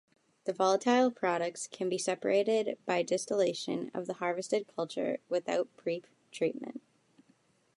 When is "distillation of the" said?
3.03-4.13